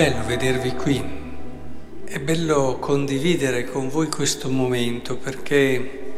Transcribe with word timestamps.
bello 0.00 0.24
vedervi 0.24 0.72
qui, 0.76 1.04
è 2.06 2.18
bello 2.20 2.78
condividere 2.78 3.66
con 3.66 3.90
voi 3.90 4.08
questo 4.08 4.48
momento 4.48 5.18
perché 5.18 6.12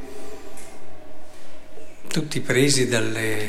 tutti 2.06 2.38
presi 2.42 2.86
dalle, 2.86 3.48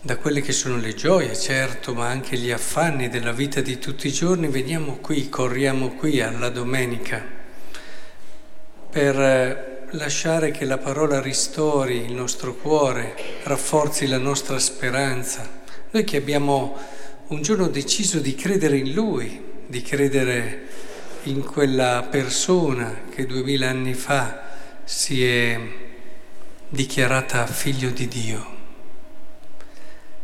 da 0.00 0.16
quelle 0.16 0.40
che 0.40 0.50
sono 0.50 0.76
le 0.76 0.92
gioie, 0.92 1.36
certo, 1.36 1.94
ma 1.94 2.08
anche 2.08 2.36
gli 2.36 2.50
affanni 2.50 3.08
della 3.08 3.30
vita 3.30 3.60
di 3.60 3.78
tutti 3.78 4.08
i 4.08 4.12
giorni, 4.12 4.48
veniamo 4.48 4.96
qui, 4.96 5.28
corriamo 5.28 5.90
qui 5.90 6.20
alla 6.20 6.48
domenica 6.48 7.24
per 8.90 9.86
lasciare 9.92 10.50
che 10.50 10.64
la 10.64 10.78
parola 10.78 11.20
ristori 11.20 12.06
il 12.06 12.12
nostro 12.12 12.56
cuore, 12.56 13.14
rafforzi 13.44 14.08
la 14.08 14.18
nostra 14.18 14.58
speranza. 14.58 15.62
Noi 15.92 16.02
che 16.02 16.16
abbiamo 16.16 16.76
un 17.28 17.40
giorno 17.40 17.68
deciso 17.68 18.18
di 18.18 18.34
credere 18.34 18.76
in 18.76 18.92
Lui, 18.92 19.42
di 19.66 19.80
credere 19.80 20.68
in 21.24 21.42
quella 21.42 22.06
persona 22.10 23.04
che 23.08 23.24
duemila 23.24 23.70
anni 23.70 23.94
fa 23.94 24.42
si 24.84 25.24
è 25.24 25.58
dichiarata 26.68 27.46
figlio 27.46 27.88
di 27.90 28.08
Dio. 28.08 28.52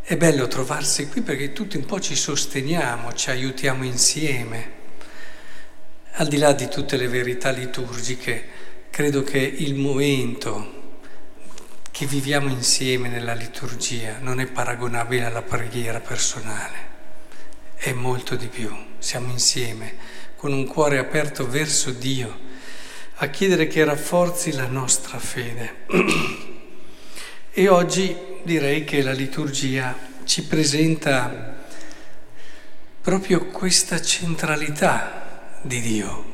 È 0.02 0.14
bello 0.16 0.46
trovarsi 0.46 1.08
qui 1.08 1.22
perché 1.22 1.54
tutti 1.54 1.78
un 1.78 1.86
po' 1.86 2.00
ci 2.00 2.14
sosteniamo, 2.14 3.14
ci 3.14 3.30
aiutiamo 3.30 3.84
insieme. 3.84 4.78
Al 6.14 6.28
di 6.28 6.36
là 6.36 6.52
di 6.52 6.68
tutte 6.68 6.98
le 6.98 7.08
verità 7.08 7.50
liturgiche, 7.50 8.44
credo 8.90 9.22
che 9.22 9.38
il 9.38 9.74
momento 9.74 10.78
che 11.90 12.04
viviamo 12.04 12.48
insieme 12.48 13.08
nella 13.08 13.34
liturgia 13.34 14.18
non 14.20 14.38
è 14.38 14.46
paragonabile 14.46 15.24
alla 15.24 15.42
preghiera 15.42 16.00
personale 16.00 16.89
è 17.80 17.92
molto 17.94 18.36
di 18.36 18.48
più. 18.48 18.70
Siamo 18.98 19.30
insieme, 19.30 19.94
con 20.36 20.52
un 20.52 20.66
cuore 20.66 20.98
aperto 20.98 21.48
verso 21.48 21.90
Dio, 21.90 22.48
a 23.14 23.26
chiedere 23.28 23.68
che 23.68 23.82
rafforzi 23.84 24.52
la 24.52 24.66
nostra 24.66 25.18
fede. 25.18 25.86
e 27.50 27.68
oggi 27.68 28.14
direi 28.42 28.84
che 28.84 29.00
la 29.00 29.12
liturgia 29.12 29.96
ci 30.24 30.44
presenta 30.44 31.58
proprio 33.00 33.46
questa 33.46 34.00
centralità 34.02 35.58
di 35.62 35.80
Dio. 35.80 36.24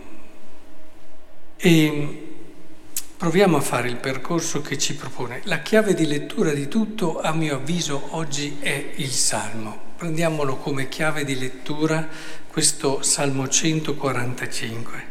E 1.56 2.22
proviamo 3.16 3.56
a 3.56 3.60
fare 3.60 3.88
il 3.88 3.98
percorso 3.98 4.62
che 4.62 4.76
ci 4.78 4.96
propone. 4.96 5.42
La 5.44 5.60
chiave 5.60 5.94
di 5.94 6.06
lettura 6.06 6.52
di 6.52 6.66
tutto, 6.66 7.20
a 7.20 7.32
mio 7.32 7.54
avviso, 7.54 8.08
oggi 8.16 8.56
è 8.58 8.94
il 8.96 9.12
Salmo. 9.12 9.85
Prendiamolo 9.96 10.56
come 10.56 10.90
chiave 10.90 11.24
di 11.24 11.38
lettura 11.38 12.06
questo 12.48 13.00
Salmo 13.00 13.48
145. 13.48 15.04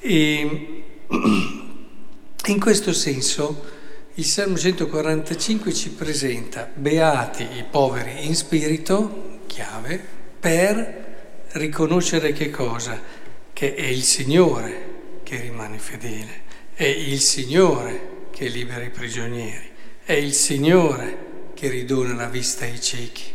E 0.00 0.84
in 2.46 2.58
questo 2.58 2.92
senso 2.92 3.64
il 4.14 4.24
Salmo 4.24 4.58
145 4.58 5.72
ci 5.72 5.90
presenta 5.90 6.68
beati 6.74 7.44
i 7.44 7.64
poveri 7.70 8.26
in 8.26 8.34
spirito, 8.34 9.38
chiave, 9.46 10.04
per 10.40 11.46
riconoscere 11.52 12.32
che 12.32 12.50
cosa? 12.50 13.00
Che 13.52 13.74
è 13.76 13.86
il 13.86 14.02
Signore 14.02 15.20
che 15.22 15.36
rimane 15.40 15.78
fedele, 15.78 16.42
è 16.74 16.82
il 16.82 17.20
Signore 17.20 18.26
che 18.32 18.48
libera 18.48 18.82
i 18.82 18.90
prigionieri, 18.90 19.70
è 20.02 20.14
il 20.14 20.32
Signore 20.32 21.50
che 21.54 21.68
ridona 21.68 22.14
la 22.14 22.26
vista 22.26 22.64
ai 22.64 22.80
ciechi. 22.80 23.31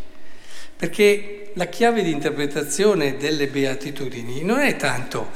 Perché 0.77 1.51
la 1.55 1.65
chiave 1.65 2.03
di 2.03 2.11
interpretazione 2.11 3.17
delle 3.17 3.47
beatitudini 3.47 4.43
non 4.43 4.59
è 4.59 4.75
tanto 4.75 5.31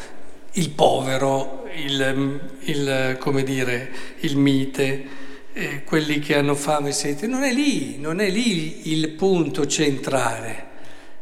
il 0.53 0.69
povero, 0.69 1.67
il, 1.75 2.39
il 2.65 3.17
come 3.19 3.41
dire, 3.41 3.89
il 4.19 4.37
mite, 4.37 5.03
eh, 5.53 5.83
quelli 5.83 6.19
che 6.19 6.35
hanno 6.35 6.53
fame 6.53 6.89
e 6.89 6.91
sete, 6.91 7.25
non 7.25 7.41
è 7.41 7.51
lì, 7.51 7.97
non 7.97 8.19
è 8.19 8.29
lì 8.29 8.91
il 8.93 9.09
punto 9.09 9.65
centrale. 9.65 10.69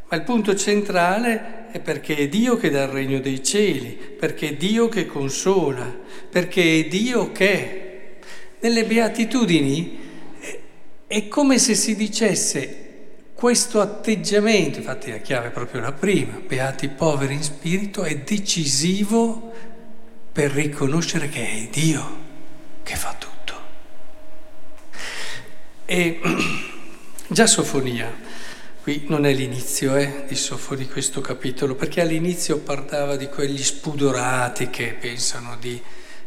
Ma 0.10 0.18
il 0.18 0.24
punto 0.24 0.54
centrale 0.54 1.68
è 1.72 1.80
perché 1.80 2.18
è 2.18 2.28
Dio 2.28 2.58
che 2.58 2.70
dà 2.70 2.84
il 2.84 2.90
regno 2.90 3.22
dei 3.22 3.42
cieli, 3.42 3.98
perché 4.20 4.50
è 4.50 4.54
Dio 4.56 4.90
che 4.90 5.06
consola, 5.06 5.98
perché 6.30 6.82
è 6.82 6.88
Dio 6.88 7.32
che 7.32 8.18
nelle 8.60 8.84
beatitudini 8.84 9.98
è 11.08 11.28
come 11.30 11.58
se 11.58 11.74
si 11.74 11.96
dicesse 11.96 12.89
questo 13.40 13.80
atteggiamento, 13.80 14.80
infatti 14.80 15.12
la 15.12 15.20
chiave 15.20 15.48
è 15.48 15.52
proprio 15.52 15.80
la 15.80 15.94
prima, 15.94 16.42
beati 16.46 16.90
poveri 16.90 17.36
in 17.36 17.42
spirito, 17.42 18.04
è 18.04 18.18
decisivo 18.18 19.54
per 20.30 20.52
riconoscere 20.52 21.30
che 21.30 21.48
è 21.48 21.68
Dio 21.72 22.18
che 22.84 22.98
fa 22.98 23.16
tutto. 23.18 23.54
E 25.86 26.20
già 27.30 27.48
Sofonia, 27.48 28.14
qui 28.84 29.06
non 29.08 29.26
è 29.26 29.32
l'inizio 29.32 29.96
eh, 29.96 30.26
di, 30.28 30.36
Sofo, 30.36 30.76
di 30.76 30.90
questo 30.90 31.22
capitolo, 31.22 31.76
perché 31.76 32.02
all'inizio 32.02 32.58
parlava 32.58 33.16
di 33.16 33.28
quegli 33.28 33.64
spudorati 33.64 34.70
che 34.70 34.98
pensano 35.00 35.56
di... 35.58 35.82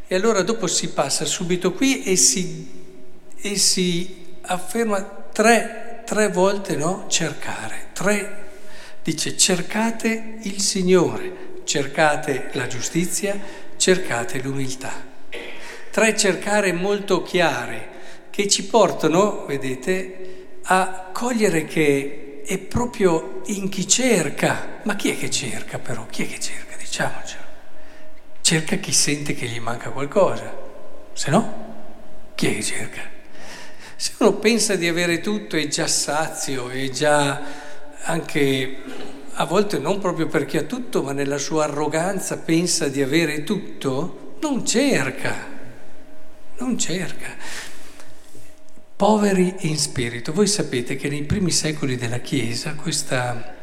E 0.06 0.14
allora 0.14 0.40
dopo 0.40 0.66
si 0.66 0.88
passa 0.88 1.26
subito 1.26 1.74
qui 1.74 2.04
e 2.04 2.16
si, 2.16 2.70
e 3.36 3.58
si 3.58 4.36
afferma 4.40 5.02
tre 5.30 5.81
tre 6.12 6.28
volte 6.28 6.76
no, 6.76 7.06
cercare, 7.08 7.86
tre, 7.94 8.50
dice 9.02 9.34
cercate 9.34 10.34
il 10.42 10.60
Signore, 10.60 11.62
cercate 11.64 12.50
la 12.52 12.66
giustizia, 12.66 13.40
cercate 13.78 14.42
l'umiltà. 14.42 14.92
Tre 15.90 16.14
cercare 16.14 16.74
molto 16.74 17.22
chiare 17.22 17.88
che 18.28 18.46
ci 18.46 18.66
portano, 18.66 19.46
vedete, 19.46 20.58
a 20.64 21.08
cogliere 21.14 21.64
che 21.64 22.42
è 22.44 22.58
proprio 22.58 23.40
in 23.46 23.70
chi 23.70 23.88
cerca. 23.88 24.80
Ma 24.82 24.96
chi 24.96 25.12
è 25.12 25.18
che 25.18 25.30
cerca 25.30 25.78
però? 25.78 26.04
Chi 26.10 26.24
è 26.24 26.28
che 26.28 26.38
cerca? 26.38 26.76
Diciamocelo. 26.76 27.42
Cerca 28.42 28.76
chi 28.76 28.92
sente 28.92 29.32
che 29.32 29.46
gli 29.46 29.60
manca 29.60 29.88
qualcosa, 29.88 30.54
se 31.14 31.30
no, 31.30 31.54
chi 32.34 32.48
è 32.48 32.54
che 32.54 32.62
cerca? 32.62 33.11
Se 34.02 34.14
uno 34.18 34.32
pensa 34.32 34.74
di 34.74 34.88
avere 34.88 35.20
tutto 35.20 35.54
è 35.54 35.68
già 35.68 35.86
sazio, 35.86 36.68
è 36.70 36.90
già 36.90 37.40
anche 38.00 38.82
a 39.34 39.44
volte 39.44 39.78
non 39.78 40.00
proprio 40.00 40.26
perché 40.26 40.58
ha 40.58 40.62
tutto, 40.64 41.04
ma 41.04 41.12
nella 41.12 41.38
sua 41.38 41.66
arroganza 41.66 42.38
pensa 42.38 42.88
di 42.88 43.00
avere 43.00 43.44
tutto, 43.44 44.38
non 44.40 44.66
cerca, 44.66 45.46
non 46.58 46.76
cerca. 46.76 47.28
Poveri 48.96 49.54
in 49.68 49.78
spirito. 49.78 50.32
Voi 50.32 50.48
sapete 50.48 50.96
che 50.96 51.08
nei 51.08 51.22
primi 51.22 51.52
secoli 51.52 51.94
della 51.94 52.18
Chiesa 52.18 52.74
questa, 52.74 53.54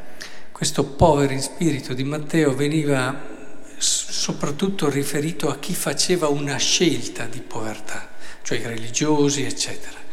questo 0.52 0.84
povero 0.86 1.34
in 1.34 1.42
spirito 1.42 1.92
di 1.92 2.04
Matteo 2.04 2.54
veniva 2.54 3.14
soprattutto 3.76 4.88
riferito 4.88 5.50
a 5.50 5.58
chi 5.58 5.74
faceva 5.74 6.28
una 6.28 6.56
scelta 6.56 7.26
di 7.26 7.40
povertà, 7.40 8.08
cioè 8.40 8.56
i 8.56 8.66
religiosi, 8.66 9.42
eccetera. 9.42 10.08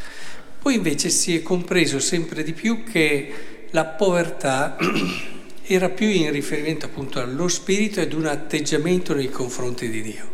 Poi 0.68 0.76
invece 0.76 1.08
si 1.08 1.34
è 1.34 1.42
compreso 1.42 1.98
sempre 1.98 2.44
di 2.44 2.52
più 2.52 2.84
che 2.84 3.68
la 3.70 3.86
povertà 3.86 4.76
era 5.64 5.88
più 5.88 6.10
in 6.10 6.30
riferimento 6.30 6.88
appunto 6.88 7.22
allo 7.22 7.48
spirito 7.48 8.02
ed 8.02 8.12
un 8.12 8.26
atteggiamento 8.26 9.14
nei 9.14 9.30
confronti 9.30 9.90
di 9.90 10.02
Dio. 10.02 10.30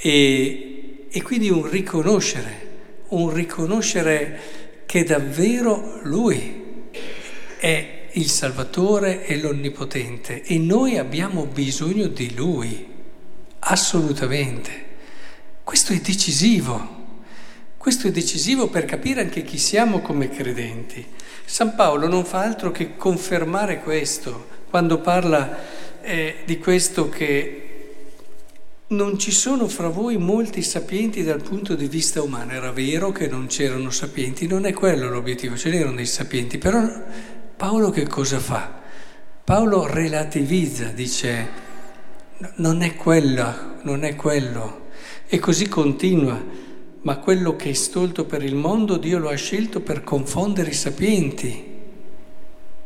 E, 0.00 1.06
e 1.10 1.22
quindi 1.22 1.50
un 1.50 1.68
riconoscere, 1.68 2.68
un 3.08 3.34
riconoscere 3.34 4.40
che 4.86 5.02
davvero 5.02 5.98
Lui 6.04 6.62
è 7.58 8.06
il 8.12 8.28
Salvatore 8.28 9.26
e 9.26 9.40
l'Onnipotente 9.40 10.44
e 10.44 10.58
noi 10.58 10.96
abbiamo 10.96 11.46
bisogno 11.46 12.06
di 12.06 12.36
Lui, 12.36 12.86
assolutamente. 13.58 14.84
Questo 15.64 15.92
è 15.92 15.96
decisivo. 15.96 17.02
Questo 17.84 18.06
è 18.06 18.10
decisivo 18.10 18.68
per 18.68 18.86
capire 18.86 19.20
anche 19.20 19.42
chi 19.42 19.58
siamo 19.58 20.00
come 20.00 20.30
credenti. 20.30 21.04
San 21.44 21.74
Paolo 21.74 22.08
non 22.08 22.24
fa 22.24 22.40
altro 22.40 22.70
che 22.70 22.96
confermare 22.96 23.82
questo 23.82 24.46
quando 24.70 25.02
parla 25.02 26.00
eh, 26.00 26.36
di 26.46 26.58
questo 26.58 27.10
che 27.10 27.96
non 28.86 29.18
ci 29.18 29.30
sono 29.30 29.68
fra 29.68 29.88
voi 29.88 30.16
molti 30.16 30.62
sapienti 30.62 31.22
dal 31.22 31.42
punto 31.42 31.74
di 31.74 31.86
vista 31.86 32.22
umano. 32.22 32.52
Era 32.52 32.72
vero 32.72 33.12
che 33.12 33.28
non 33.28 33.48
c'erano 33.48 33.90
sapienti, 33.90 34.46
non 34.46 34.64
è 34.64 34.72
quello 34.72 35.10
l'obiettivo, 35.10 35.54
ce 35.54 35.68
n'erano 35.68 35.96
dei 35.96 36.06
sapienti, 36.06 36.56
però 36.56 36.90
Paolo 37.54 37.90
che 37.90 38.06
cosa 38.06 38.38
fa? 38.38 38.80
Paolo 39.44 39.86
relativizza, 39.86 40.84
dice 40.84 41.48
non 42.54 42.80
è 42.80 42.94
quello, 42.94 43.74
non 43.82 44.04
è 44.04 44.16
quello, 44.16 44.86
e 45.26 45.38
così 45.38 45.68
continua 45.68 46.72
ma 47.04 47.18
quello 47.18 47.54
che 47.54 47.70
è 47.70 47.74
stolto 47.74 48.24
per 48.24 48.42
il 48.42 48.54
mondo 48.54 48.96
Dio 48.96 49.18
lo 49.18 49.28
ha 49.28 49.34
scelto 49.34 49.80
per 49.80 50.02
confondere 50.02 50.70
i 50.70 50.74
sapienti. 50.74 51.72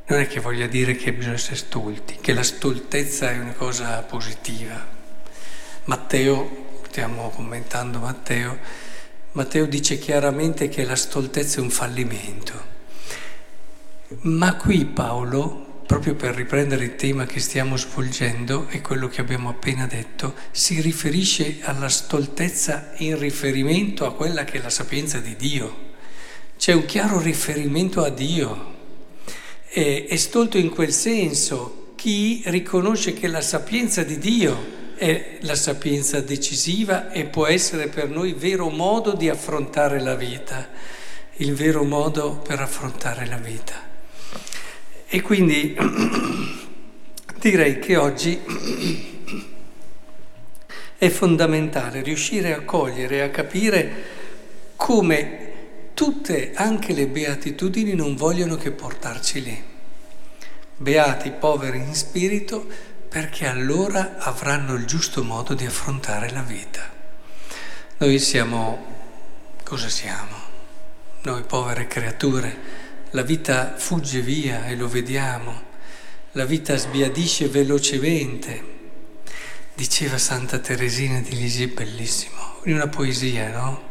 Non 0.07 0.21
è 0.21 0.27
che 0.27 0.41
voglia 0.41 0.67
dire 0.67 0.97
che 0.97 1.13
bisogna 1.13 1.35
essere 1.35 1.57
stolti, 1.57 2.17
che 2.21 2.33
la 2.33 2.43
stoltezza 2.43 3.31
è 3.31 3.39
una 3.39 3.53
cosa 3.53 4.03
positiva. 4.03 4.87
Matteo, 5.85 6.67
stiamo 6.89 7.31
commentando 7.31 8.01
Matteo, 8.01 8.59
Matteo 9.33 9.67
dice 9.67 9.99
chiaramente 9.99 10.69
che 10.69 10.85
la 10.85 10.97
stoltezza 10.97 11.59
è 11.59 11.63
un 11.63 11.71
fallimento. 11.71 12.77
Ma 14.23 14.57
qui 14.57 14.85
Paolo, 14.87 15.68
proprio 15.89 16.15
per 16.15 16.35
riprendere 16.35 16.85
il 16.85 16.97
tema 16.97 17.25
che 17.25 17.41
stiamo 17.41 17.79
svolgendo 17.79 18.67
e 18.69 18.83
quello 18.83 19.09
che 19.09 19.23
abbiamo 19.23 19.49
appena 19.49 19.87
detto, 19.87 20.35
si 20.51 20.83
riferisce 20.83 21.61
alla 21.63 21.89
stoltezza 21.89 22.93
in 22.99 23.19
riferimento 23.19 24.05
a 24.05 24.13
quella 24.13 24.45
che 24.45 24.59
è 24.59 24.63
la 24.63 24.69
sapienza 24.69 25.19
di 25.19 25.35
Dio. 25.35 25.87
C'è 26.59 26.75
un 26.75 26.85
chiaro 26.85 27.19
riferimento 27.19 28.05
a 28.05 28.11
Dio. 28.11 28.75
E, 29.71 30.05
è 30.07 30.17
stolto 30.17 30.59
in 30.59 30.69
quel 30.69 30.93
senso 30.93 31.95
chi 31.97 32.43
riconosce 32.45 33.15
che 33.15 33.27
la 33.27 33.41
sapienza 33.41 34.03
di 34.03 34.19
Dio 34.19 34.93
è 34.95 35.39
la 35.41 35.57
sapienza 35.57 36.21
decisiva 36.21 37.11
e 37.11 37.25
può 37.25 37.47
essere 37.47 37.89
per 37.89 38.11
noi 38.11 38.35
vero 38.35 38.69
modo 38.69 39.15
di 39.15 39.31
affrontare 39.31 40.01
la 40.01 40.17
vita, 40.17 40.69
il 41.37 41.55
vero 41.55 41.83
modo 41.83 42.33
per 42.33 42.61
affrontare 42.61 43.25
la 43.25 43.39
vita. 43.39 43.89
E 45.11 45.23
quindi 45.23 45.75
direi 47.41 47.79
che 47.79 47.97
oggi 47.97 48.39
è 50.99 51.09
fondamentale 51.09 52.03
riuscire 52.03 52.53
a 52.53 52.61
cogliere 52.61 53.23
a 53.23 53.31
capire 53.31 54.05
come 54.77 55.53
tutte, 55.95 56.53
anche 56.55 56.93
le 56.93 57.07
beatitudini, 57.07 57.95
non 57.95 58.17
vogliono 58.17 58.57
che 58.57 58.71
portarci 58.71 59.43
lì. 59.43 59.65
Beati 60.77 61.31
poveri 61.31 61.79
in 61.79 61.95
spirito 61.95 62.67
perché 63.09 63.47
allora 63.47 64.19
avranno 64.19 64.75
il 64.75 64.85
giusto 64.85 65.25
modo 65.25 65.55
di 65.55 65.65
affrontare 65.65 66.31
la 66.33 66.43
vita. 66.43 66.87
Noi 67.97 68.19
siamo, 68.19 68.85
cosa 69.65 69.89
siamo? 69.89 70.37
Noi 71.23 71.43
povere 71.45 71.87
creature 71.87 72.78
la 73.11 73.23
vita 73.23 73.75
fugge 73.77 74.21
via 74.21 74.67
e 74.67 74.77
lo 74.77 74.89
vediamo, 74.89 75.63
la 76.33 76.45
vita 76.45 76.77
sbiadisce 76.77 77.49
velocemente. 77.49 78.77
Diceva 79.75 80.19
Santa 80.19 80.59
Teresina 80.59 81.21
di 81.21 81.37
Lisieux, 81.37 81.73
bellissimo, 81.73 82.61
in 82.65 82.75
una 82.75 82.89
poesia, 82.89 83.51
no? 83.51 83.91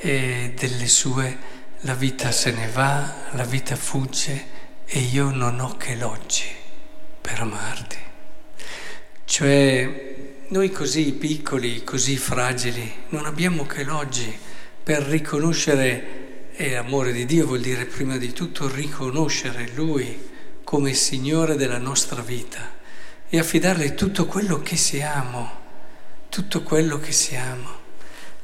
E 0.00 0.54
delle 0.56 0.86
sue, 0.88 1.38
la 1.80 1.94
vita 1.94 2.32
se 2.32 2.52
ne 2.52 2.68
va, 2.68 3.28
la 3.32 3.44
vita 3.44 3.76
fugge 3.76 4.54
e 4.86 4.98
io 4.98 5.30
non 5.30 5.60
ho 5.60 5.76
che 5.76 5.94
l'oggi 5.94 6.46
per 7.20 7.40
amarti. 7.40 7.98
Cioè, 9.24 10.14
noi 10.48 10.70
così 10.70 11.12
piccoli, 11.12 11.84
così 11.84 12.16
fragili, 12.16 12.90
non 13.10 13.26
abbiamo 13.26 13.66
che 13.66 13.84
l'oggi 13.84 14.36
per 14.82 15.02
riconoscere 15.02 16.25
e 16.58 16.74
amore 16.74 17.12
di 17.12 17.26
Dio 17.26 17.44
vuol 17.44 17.60
dire 17.60 17.84
prima 17.84 18.16
di 18.16 18.32
tutto 18.32 18.66
riconoscere 18.66 19.72
Lui 19.74 20.30
come 20.64 20.94
Signore 20.94 21.54
della 21.54 21.76
nostra 21.76 22.22
vita 22.22 22.72
e 23.28 23.38
affidarle 23.38 23.94
tutto 23.94 24.24
quello 24.24 24.62
che 24.62 24.74
siamo, 24.74 25.50
tutto 26.30 26.62
quello 26.62 26.98
che 26.98 27.12
siamo. 27.12 27.84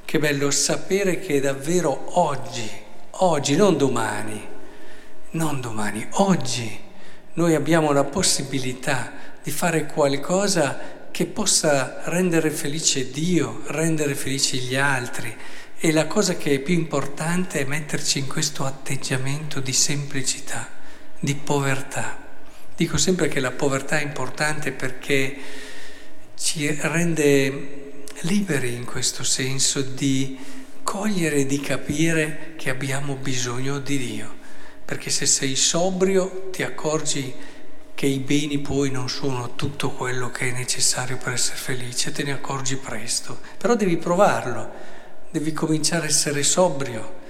Che 0.05 0.19
bello 0.19 0.51
sapere 0.51 1.21
che 1.21 1.41
davvero 1.41 2.19
oggi, 2.19 2.69
oggi, 3.13 3.57
non 3.57 3.79
domani, 3.79 4.47
non 5.31 5.63
domani, 5.63 6.07
oggi 6.11 6.79
noi 7.33 7.55
abbiamo 7.55 7.93
la 7.93 8.05
possibilità 8.05 9.11
di 9.43 9.51
fare 9.51 9.87
qualcosa 9.87 11.09
che 11.11 11.25
possa 11.25 12.03
rendere 12.05 12.51
felice 12.51 13.11
Dio, 13.11 13.63
rendere 13.69 14.15
felici 14.15 14.59
gli 14.59 14.77
altri 14.77 15.35
e 15.85 15.91
la 15.91 16.07
cosa 16.07 16.37
che 16.37 16.55
è 16.55 16.59
più 16.61 16.75
importante 16.75 17.59
è 17.59 17.65
metterci 17.65 18.21
in 18.21 18.29
questo 18.29 18.65
atteggiamento 18.65 19.59
di 19.59 19.73
semplicità, 19.73 20.69
di 21.19 21.35
povertà. 21.35 22.25
Dico 22.77 22.97
sempre 22.97 23.27
che 23.27 23.41
la 23.41 23.51
povertà 23.51 23.99
è 23.99 24.05
importante 24.05 24.71
perché 24.71 25.37
ci 26.39 26.71
rende 26.83 28.05
liberi 28.21 28.75
in 28.75 28.85
questo 28.85 29.25
senso 29.25 29.81
di 29.81 30.39
cogliere 30.85 31.39
e 31.39 31.47
di 31.47 31.59
capire 31.59 32.55
che 32.57 32.71
abbiamo 32.71 33.17
bisogno 33.17 33.81
di 33.81 33.99
Dio. 33.99 34.37
Perché 34.85 35.11
se 35.11 35.27
sei 35.27 35.57
sobrio 35.57 36.51
ti 36.53 36.63
accorgi 36.63 37.35
che 37.93 38.07
i 38.07 38.21
beni 38.21 38.61
poi 38.61 38.93
non 38.93 39.09
sono 39.09 39.57
tutto 39.57 39.91
quello 39.91 40.31
che 40.31 40.49
è 40.49 40.53
necessario 40.53 41.17
per 41.17 41.33
essere 41.33 41.57
felice, 41.57 42.13
te 42.13 42.23
ne 42.23 42.31
accorgi 42.31 42.77
presto. 42.77 43.41
Però 43.59 43.75
devi 43.75 43.97
provarlo 43.97 45.01
devi 45.33 45.55
cominciare 45.55 46.05
a 46.05 46.09
essere 46.09 46.43
sobrio, 46.43 47.21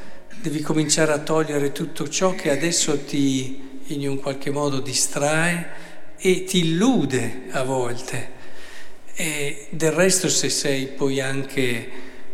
devi 0.40 0.60
cominciare 0.60 1.12
a 1.12 1.20
togliere 1.20 1.70
tutto 1.70 2.08
ciò 2.08 2.34
che 2.34 2.50
adesso 2.50 2.98
ti 3.04 3.70
in 3.86 4.08
un 4.08 4.18
qualche 4.20 4.50
modo 4.50 4.80
distrae 4.80 5.80
e 6.18 6.42
ti 6.42 6.66
illude 6.66 7.44
a 7.50 7.62
volte. 7.62 8.40
E 9.14 9.68
del 9.70 9.92
resto 9.92 10.28
se 10.28 10.48
sei 10.50 10.88
poi 10.88 11.20
anche 11.20 11.90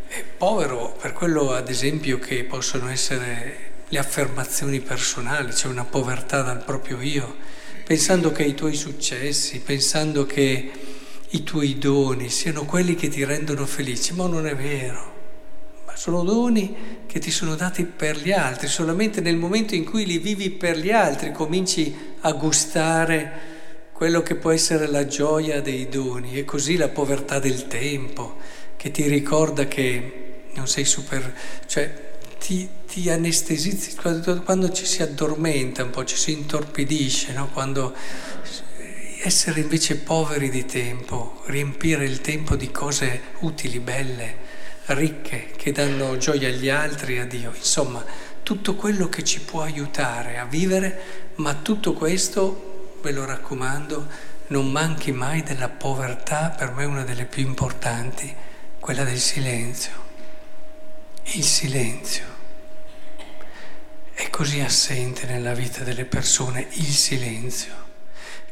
eh, 0.08 0.24
povero, 0.38 0.96
per 0.98 1.12
quello 1.12 1.52
ad 1.52 1.68
esempio 1.68 2.18
che 2.18 2.44
possono 2.44 2.88
essere 2.88 3.66
le 3.88 3.98
affermazioni 3.98 4.80
personali, 4.80 5.52
c'è 5.52 5.66
una 5.66 5.84
povertà 5.84 6.40
dal 6.40 6.64
proprio 6.64 7.02
io, 7.02 7.36
pensando 7.84 8.32
che 8.32 8.42
i 8.42 8.54
tuoi 8.54 8.74
successi, 8.74 9.60
pensando 9.60 10.24
che 10.24 10.70
i 11.28 11.42
tuoi 11.42 11.76
doni 11.76 12.30
siano 12.30 12.64
quelli 12.64 12.94
che 12.94 13.08
ti 13.08 13.22
rendono 13.22 13.66
felici, 13.66 14.14
ma 14.14 14.26
non 14.26 14.46
è 14.46 14.56
vero 14.56 15.17
sono 15.98 16.22
doni 16.22 17.02
che 17.08 17.18
ti 17.18 17.32
sono 17.32 17.56
dati 17.56 17.82
per 17.82 18.18
gli 18.18 18.30
altri, 18.30 18.68
solamente 18.68 19.20
nel 19.20 19.34
momento 19.34 19.74
in 19.74 19.84
cui 19.84 20.06
li 20.06 20.18
vivi 20.18 20.50
per 20.50 20.78
gli 20.78 20.92
altri 20.92 21.32
cominci 21.32 21.92
a 22.20 22.32
gustare 22.34 23.32
quello 23.92 24.22
che 24.22 24.36
può 24.36 24.52
essere 24.52 24.86
la 24.86 25.06
gioia 25.06 25.60
dei 25.60 25.88
doni 25.88 26.38
e 26.38 26.44
così 26.44 26.76
la 26.76 26.88
povertà 26.88 27.40
del 27.40 27.66
tempo 27.66 28.36
che 28.76 28.92
ti 28.92 29.08
ricorda 29.08 29.66
che 29.66 30.42
non 30.54 30.68
sei 30.68 30.84
super, 30.84 31.34
cioè 31.66 32.10
ti, 32.38 32.68
ti 32.86 33.10
anestesizzi 33.10 33.96
quando, 33.96 34.40
quando, 34.42 34.70
ci 34.70 34.86
si 34.86 35.02
addormenta 35.02 35.82
un 35.82 35.90
po', 35.90 36.04
ci 36.04 36.16
si 36.16 36.30
intorpidisce, 36.30 37.32
no? 37.32 37.48
quando 37.52 37.92
essere 39.24 39.62
invece 39.62 39.96
poveri 39.96 40.48
di 40.48 40.64
tempo, 40.64 41.42
riempire 41.46 42.04
il 42.04 42.20
tempo 42.20 42.54
di 42.54 42.70
cose 42.70 43.20
utili, 43.40 43.80
belle 43.80 44.46
ricche 44.94 45.50
che 45.56 45.72
danno 45.72 46.16
gioia 46.16 46.48
agli 46.48 46.68
altri 46.68 47.16
e 47.16 47.20
a 47.20 47.24
Dio. 47.24 47.52
Insomma, 47.54 48.04
tutto 48.42 48.74
quello 48.74 49.08
che 49.08 49.24
ci 49.24 49.40
può 49.40 49.62
aiutare 49.62 50.38
a 50.38 50.44
vivere, 50.44 51.32
ma 51.36 51.54
tutto 51.54 51.92
questo, 51.92 52.98
ve 53.02 53.12
lo 53.12 53.24
raccomando, 53.24 54.06
non 54.48 54.70
manchi 54.70 55.12
mai 55.12 55.42
della 55.42 55.68
povertà, 55.68 56.54
per 56.56 56.72
me 56.72 56.84
una 56.84 57.04
delle 57.04 57.26
più 57.26 57.42
importanti, 57.42 58.34
quella 58.80 59.04
del 59.04 59.18
silenzio. 59.18 60.06
Il 61.32 61.44
silenzio. 61.44 62.24
È 64.14 64.30
così 64.30 64.60
assente 64.60 65.26
nella 65.26 65.52
vita 65.52 65.84
delle 65.84 66.06
persone 66.06 66.66
il 66.70 66.86
silenzio, 66.86 67.74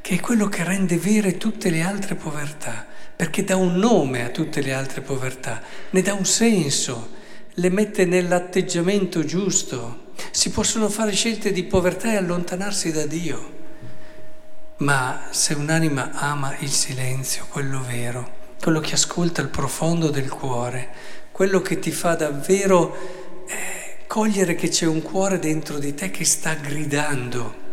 che 0.00 0.16
è 0.16 0.20
quello 0.20 0.48
che 0.48 0.62
rende 0.62 0.98
vere 0.98 1.38
tutte 1.38 1.70
le 1.70 1.82
altre 1.82 2.14
povertà 2.14 2.94
perché 3.16 3.42
dà 3.42 3.56
un 3.56 3.76
nome 3.76 4.24
a 4.24 4.28
tutte 4.28 4.60
le 4.60 4.74
altre 4.74 5.00
povertà, 5.00 5.62
ne 5.90 6.02
dà 6.02 6.12
un 6.12 6.26
senso, 6.26 7.14
le 7.54 7.70
mette 7.70 8.04
nell'atteggiamento 8.04 9.24
giusto. 9.24 10.04
Si 10.30 10.50
possono 10.50 10.88
fare 10.88 11.12
scelte 11.12 11.50
di 11.50 11.64
povertà 11.64 12.12
e 12.12 12.16
allontanarsi 12.16 12.92
da 12.92 13.06
Dio. 13.06 13.54
Ma 14.78 15.28
se 15.30 15.54
un'anima 15.54 16.12
ama 16.12 16.54
il 16.58 16.70
silenzio, 16.70 17.46
quello 17.48 17.82
vero, 17.82 18.34
quello 18.60 18.80
che 18.80 18.92
ascolta 18.92 19.40
il 19.40 19.48
profondo 19.48 20.10
del 20.10 20.28
cuore, 20.28 20.90
quello 21.32 21.62
che 21.62 21.78
ti 21.78 21.90
fa 21.90 22.14
davvero 22.14 22.94
eh, 23.46 24.04
cogliere 24.06 24.54
che 24.54 24.68
c'è 24.68 24.86
un 24.86 25.00
cuore 25.00 25.38
dentro 25.38 25.78
di 25.78 25.94
te 25.94 26.10
che 26.10 26.24
sta 26.26 26.54
gridando, 26.54 27.64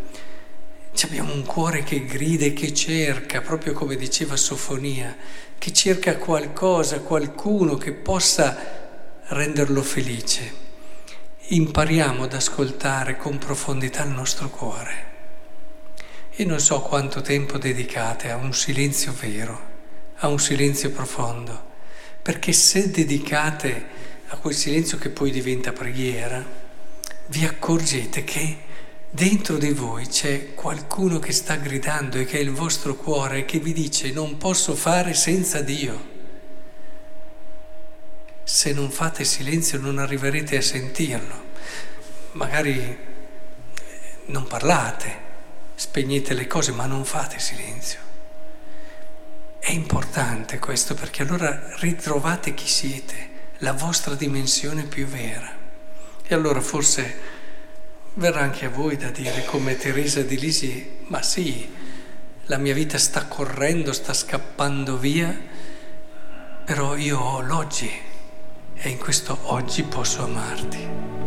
abbiamo 1.01 1.33
un 1.33 1.43
cuore 1.43 1.83
che 1.83 2.05
grida 2.05 2.45
e 2.45 2.53
che 2.53 2.73
cerca, 2.73 3.41
proprio 3.41 3.73
come 3.73 3.95
diceva 3.95 4.35
Sofonia, 4.35 5.15
che 5.57 5.71
cerca 5.73 6.17
qualcosa, 6.17 7.01
qualcuno 7.01 7.75
che 7.77 7.91
possa 7.91 8.57
renderlo 9.27 9.81
felice. 9.81 10.61
Impariamo 11.47 12.23
ad 12.23 12.33
ascoltare 12.33 13.17
con 13.17 13.37
profondità 13.37 14.03
il 14.03 14.11
nostro 14.11 14.49
cuore. 14.49 15.11
E 16.31 16.45
non 16.45 16.59
so 16.59 16.81
quanto 16.81 17.21
tempo 17.21 17.57
dedicate 17.57 18.31
a 18.31 18.35
un 18.35 18.53
silenzio 18.53 19.13
vero, 19.19 19.59
a 20.17 20.27
un 20.27 20.39
silenzio 20.39 20.89
profondo, 20.91 21.71
perché 22.21 22.53
se 22.53 22.89
dedicate 22.89 23.85
a 24.27 24.37
quel 24.37 24.55
silenzio 24.55 24.97
che 24.97 25.09
poi 25.09 25.31
diventa 25.31 25.71
preghiera, 25.71 26.43
vi 27.27 27.45
accorgete 27.45 28.23
che 28.23 28.57
Dentro 29.15 29.57
di 29.57 29.71
voi 29.73 30.07
c'è 30.07 30.55
qualcuno 30.55 31.19
che 31.19 31.33
sta 31.33 31.57
gridando 31.57 32.17
e 32.17 32.25
che 32.25 32.39
è 32.39 32.41
il 32.41 32.49
vostro 32.49 32.95
cuore 32.95 33.45
che 33.45 33.59
vi 33.59 33.71
dice 33.71 34.11
non 34.11 34.39
posso 34.39 34.73
fare 34.73 35.13
senza 35.13 35.61
Dio. 35.61 36.09
Se 38.43 38.73
non 38.73 38.89
fate 38.89 39.23
silenzio 39.23 39.77
non 39.77 39.99
arriverete 39.99 40.57
a 40.57 40.63
sentirlo. 40.63 41.43
Magari 42.31 42.79
eh, 42.79 42.97
non 44.25 44.47
parlate, 44.47 45.15
spegnete 45.75 46.33
le 46.33 46.47
cose, 46.47 46.71
ma 46.71 46.87
non 46.87 47.05
fate 47.05 47.37
silenzio. 47.37 47.99
È 49.59 49.69
importante 49.69 50.57
questo 50.57 50.95
perché 50.95 51.21
allora 51.21 51.75
ritrovate 51.75 52.55
chi 52.55 52.67
siete, 52.67 53.29
la 53.59 53.73
vostra 53.73 54.15
dimensione 54.15 54.85
più 54.85 55.05
vera. 55.05 55.55
E 56.25 56.33
allora 56.33 56.61
forse 56.61 57.32
verrà 58.15 58.41
anche 58.41 58.65
a 58.65 58.69
voi 58.69 58.95
da 58.97 59.09
dire 59.09 59.43
come 59.45 59.77
Teresa 59.77 60.21
di 60.21 60.37
Lisi, 60.37 60.97
ma 61.07 61.21
sì, 61.21 61.71
la 62.45 62.57
mia 62.57 62.73
vita 62.73 62.97
sta 62.97 63.25
correndo, 63.25 63.93
sta 63.93 64.13
scappando 64.13 64.97
via, 64.97 65.35
però 66.65 66.95
io 66.95 67.19
ho 67.19 67.41
l'oggi 67.41 67.91
e 68.75 68.89
in 68.89 68.97
questo 68.97 69.37
oggi 69.43 69.83
posso 69.83 70.23
amarti. 70.23 71.22